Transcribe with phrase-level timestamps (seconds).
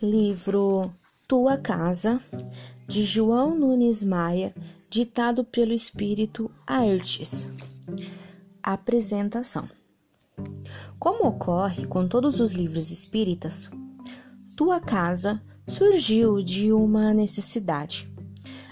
[0.00, 0.82] Livro
[1.26, 2.20] Tua Casa,
[2.86, 4.54] de João Nunes Maia,
[4.88, 7.48] ditado pelo espírito Aertes.
[8.62, 9.68] Apresentação.
[11.00, 13.68] Como ocorre com todos os livros espíritas,
[14.56, 18.08] Tua Casa surgiu de uma necessidade.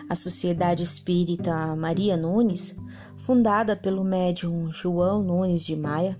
[0.08, 2.77] A Sociedade Espírita Maria Nunes,
[3.17, 6.17] fundada pelo médium João Nunes de Maia,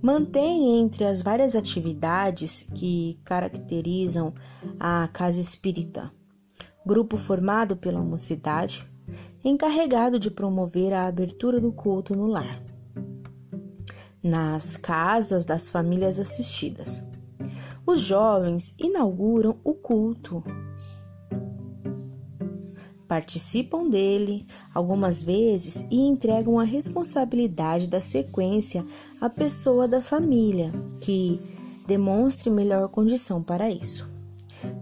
[0.00, 4.34] mantém entre as várias atividades que caracterizam
[4.78, 6.10] a Casa Espírita,
[6.84, 8.88] grupo formado pela mocidade,
[9.44, 12.62] encarregado de promover a abertura do culto no lar,
[14.22, 17.02] nas casas das famílias assistidas.
[17.86, 20.44] Os jovens inauguram o culto
[23.10, 28.86] participam dele algumas vezes e entregam a responsabilidade da sequência
[29.20, 31.40] à pessoa da família que
[31.88, 34.08] demonstre melhor condição para isso.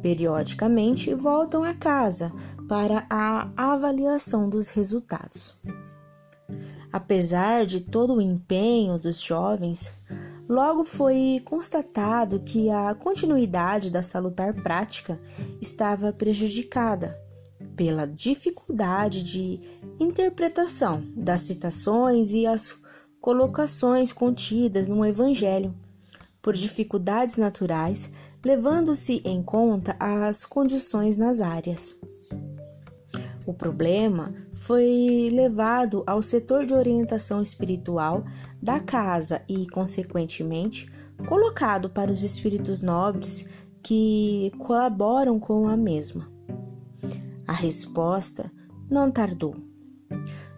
[0.02, 2.30] Periodicamente voltam a casa
[2.68, 5.58] para a avaliação dos resultados.
[6.92, 9.90] Apesar de todo o empenho dos jovens,
[10.46, 15.18] logo foi constatado que a continuidade da salutar prática
[15.62, 17.26] estava prejudicada
[17.76, 19.60] pela dificuldade de
[20.00, 22.80] interpretação das citações e as
[23.20, 25.74] colocações contidas no Evangelho,
[26.40, 28.10] por dificuldades naturais,
[28.44, 31.98] levando-se em conta as condições nas áreas.
[33.46, 38.24] O problema foi levado ao setor de orientação espiritual
[38.62, 40.90] da casa e, consequentemente,
[41.26, 43.46] colocado para os espíritos nobres
[43.82, 46.37] que colaboram com a mesma.
[47.48, 48.52] A resposta
[48.90, 49.56] não tardou.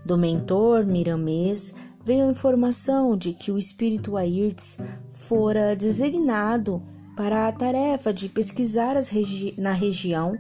[0.05, 1.73] Do mentor miramês
[2.05, 4.77] veio a informação de que o espírito Ayrtes
[5.09, 6.83] fora designado
[7.17, 10.37] para a tarefa de pesquisar regi na região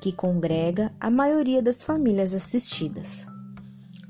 [0.00, 3.24] que congrega a maioria das famílias assistidas.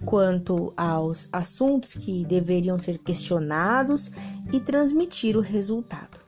[0.07, 4.11] Quanto aos assuntos que deveriam ser questionados
[4.51, 6.24] e transmitir o resultado.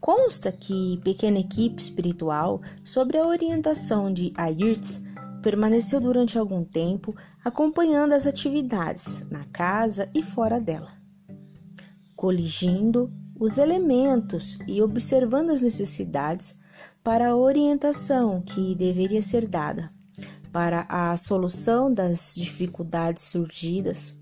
[0.00, 5.02] Consta que pequena equipe espiritual, sob a orientação de Ayrtz,
[5.42, 10.92] permaneceu durante algum tempo acompanhando as atividades na casa e fora dela,
[12.16, 16.58] coligindo os elementos e observando as necessidades
[17.02, 19.90] para a orientação que deveria ser dada
[20.52, 24.18] para a solução das dificuldades surgidas.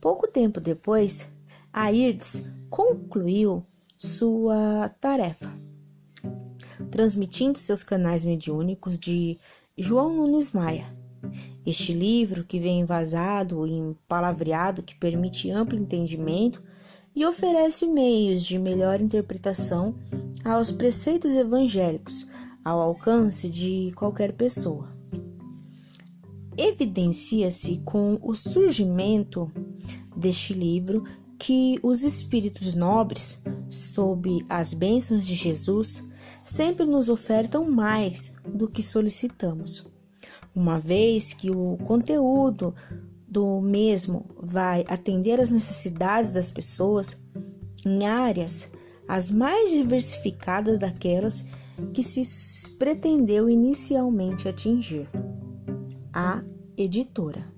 [0.00, 1.30] Pouco tempo depois,
[1.72, 3.64] Ayrtz concluiu
[3.96, 5.50] sua tarefa,
[6.90, 9.38] transmitindo seus canais mediúnicos de
[9.76, 10.84] João Nunes Maia.
[11.64, 16.62] Este livro, que vem vazado em palavreado que permite amplo entendimento
[17.14, 19.94] e oferece meios de melhor interpretação
[20.44, 22.26] aos preceitos evangélicos
[22.62, 24.94] ao alcance de qualquer pessoa.
[26.58, 29.50] Evidencia-se com o surgimento
[30.16, 31.04] deste livro
[31.38, 36.04] que os espíritos nobres sob as bênçãos de Jesus,
[36.44, 39.86] sempre nos ofertam mais do que solicitamos,
[40.54, 42.74] uma vez que o conteúdo
[43.28, 47.20] do mesmo vai atender às necessidades das pessoas
[47.84, 48.70] em áreas
[49.08, 51.44] as mais diversificadas daquelas
[51.92, 52.22] que se
[52.70, 55.08] pretendeu inicialmente atingir.
[56.12, 56.42] A
[56.76, 57.55] editora.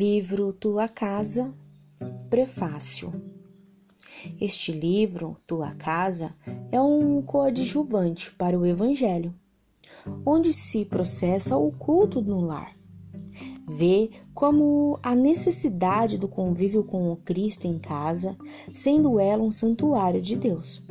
[0.00, 1.52] Livro Tua Casa,
[2.30, 3.12] Prefácio.
[4.40, 6.34] Este livro, Tua Casa,
[6.72, 9.34] é um coadjuvante para o Evangelho,
[10.24, 12.74] onde se processa o culto no lar.
[13.68, 18.38] Vê como a necessidade do convívio com o Cristo em casa,
[18.72, 20.82] sendo ela um santuário de Deus.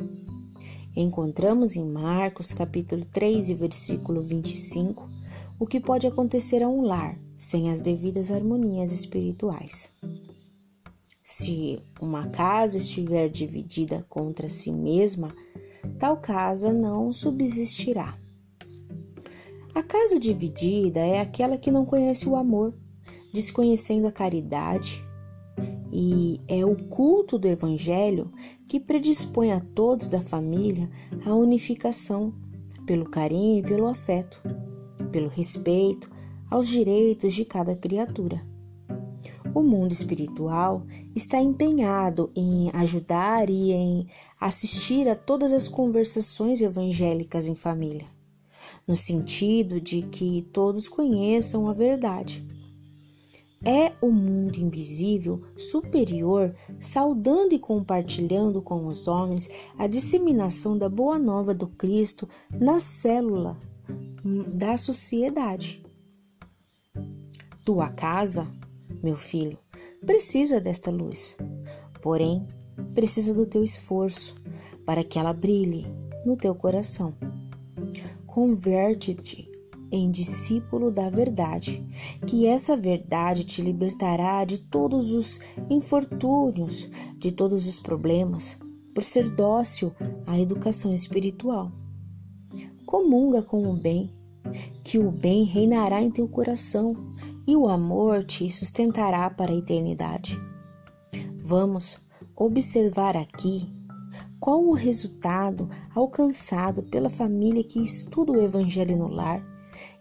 [0.94, 5.10] Encontramos em Marcos capítulo 3 e versículo 25
[5.58, 9.88] o que pode acontecer a um lar sem as devidas harmonias espirituais.
[11.22, 15.34] Se uma casa estiver dividida contra si mesma,
[15.98, 18.18] tal casa não subsistirá.
[19.74, 22.74] A casa dividida é aquela que não conhece o amor,
[23.32, 25.02] desconhecendo a caridade,
[25.90, 28.30] e é o culto do Evangelho
[28.68, 30.90] que predispõe a todos da família
[31.24, 32.34] à unificação
[32.84, 34.42] pelo carinho e pelo afeto,
[35.10, 36.19] pelo respeito,
[36.50, 38.44] aos direitos de cada criatura.
[39.54, 44.06] O mundo espiritual está empenhado em ajudar e em
[44.40, 48.06] assistir a todas as conversações evangélicas em família,
[48.86, 52.46] no sentido de que todos conheçam a verdade.
[53.62, 61.18] É o mundo invisível superior saudando e compartilhando com os homens a disseminação da boa
[61.18, 63.58] nova do Cristo na célula
[64.54, 65.79] da sociedade.
[67.64, 68.48] Tua casa,
[69.02, 69.58] meu filho,
[70.04, 71.36] precisa desta luz,
[72.00, 72.46] porém,
[72.94, 74.34] precisa do teu esforço
[74.86, 75.86] para que ela brilhe
[76.24, 77.14] no teu coração.
[78.26, 79.50] Converte-te
[79.92, 81.84] em discípulo da verdade,
[82.26, 88.56] que essa verdade te libertará de todos os infortúnios, de todos os problemas,
[88.94, 89.92] por ser dócil
[90.26, 91.72] à educação espiritual.
[92.86, 94.14] Comunga com o bem,
[94.82, 96.96] que o bem reinará em teu coração
[97.50, 100.40] e o amor te sustentará para a eternidade.
[101.42, 102.00] Vamos
[102.36, 103.68] observar aqui
[104.38, 109.44] qual o resultado alcançado pela família que estuda o Evangelho no lar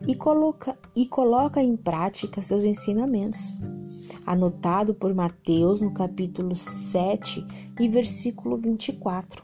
[0.07, 3.51] e coloca, e coloca em prática seus ensinamentos.
[4.27, 7.43] Anotado por Mateus no capítulo 7
[7.79, 9.43] e versículo 24.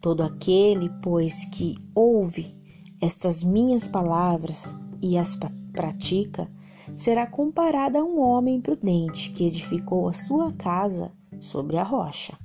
[0.00, 2.52] Todo aquele, pois, que ouve
[3.00, 4.64] estas minhas palavras
[5.00, 5.36] e as
[6.96, 12.38] será comparado a um homem prudente que edificou a sua casa sobre a rocha.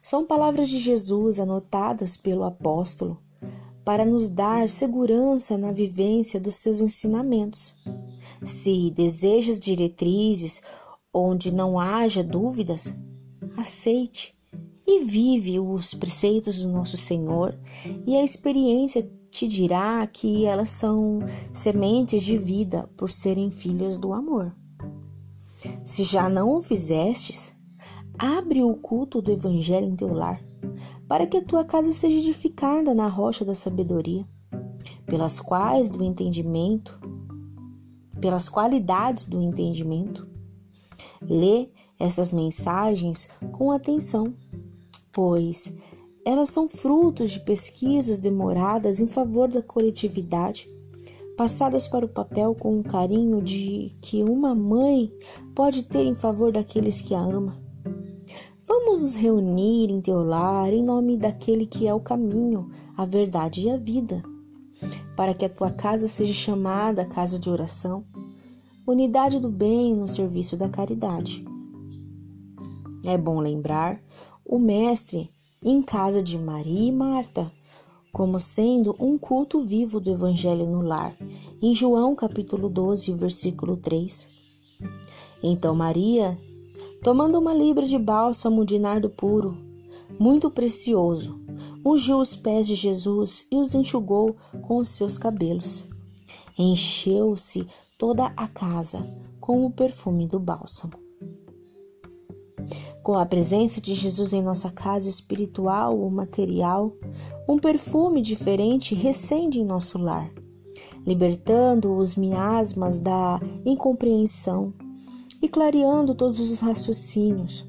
[0.00, 3.22] São palavras de Jesus anotadas pelo apóstolo
[3.84, 7.76] para nos dar segurança na vivência dos seus ensinamentos.
[8.44, 10.62] Se desejas diretrizes
[11.14, 12.94] onde não haja dúvidas,
[13.56, 14.31] aceite
[15.00, 17.58] e vive os preceitos do nosso Senhor,
[18.06, 21.20] e a experiência te dirá que elas são
[21.52, 24.54] sementes de vida por serem filhas do amor.
[25.84, 27.52] Se já não o fizestes,
[28.18, 30.42] abre o culto do Evangelho em teu lar
[31.12, 34.26] para que a tua casa seja edificada na rocha da sabedoria,
[35.04, 36.98] pelas quais do entendimento,
[38.18, 40.26] pelas qualidades do entendimento.
[41.20, 41.68] Lê
[41.98, 44.34] essas mensagens com atenção,
[45.12, 45.72] pois
[46.24, 50.70] elas são frutos de pesquisas demoradas em favor da coletividade,
[51.36, 55.12] passadas para o papel com o carinho de que uma mãe
[55.54, 57.60] pode ter em favor daqueles que a ama.
[58.64, 63.66] Vamos nos reunir em teu lar em nome daquele que é o caminho, a verdade
[63.66, 64.22] e a vida,
[65.16, 68.04] para que a tua casa seja chamada casa de oração,
[68.86, 71.44] unidade do bem no serviço da caridade.
[73.04, 74.00] É bom lembrar
[74.52, 75.30] o Mestre
[75.64, 77.50] em casa de Maria e Marta,
[78.12, 81.16] como sendo um culto vivo do Evangelho no lar,
[81.62, 84.28] em João capítulo 12, versículo 3.
[85.42, 86.38] Então Maria
[87.02, 89.56] Tomando uma libra de bálsamo de nardo puro,
[90.20, 91.40] muito precioso,
[91.82, 94.36] ungiu os pés de Jesus e os enxugou
[94.68, 95.88] com os seus cabelos.
[96.58, 97.66] Encheu-se
[97.96, 99.02] toda a casa
[99.40, 101.01] com o perfume do bálsamo.
[103.02, 106.92] Com a presença de Jesus em nossa casa espiritual ou material,
[107.48, 110.30] um perfume diferente recende em nosso lar,
[111.04, 114.72] libertando os miasmas da incompreensão,
[115.42, 117.68] e clareando todos os raciocínios.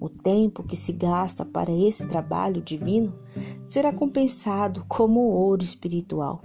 [0.00, 3.12] O tempo que se gasta para esse trabalho divino
[3.68, 6.42] será compensado como ouro espiritual,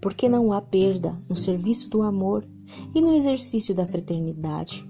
[0.00, 2.46] porque não há perda no serviço do amor
[2.94, 4.86] e no exercício da fraternidade.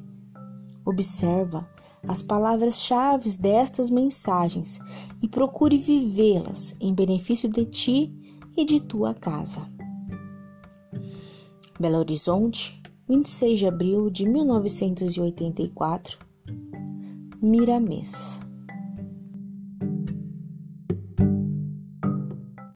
[0.85, 1.69] Observa
[2.07, 4.79] as palavras-chave destas mensagens
[5.23, 8.13] e procure vivê-las em benefício de ti
[8.57, 9.67] e de tua casa.
[11.79, 16.19] Belo Horizonte, 26 de abril de 1984,
[17.43, 18.41] Miramês.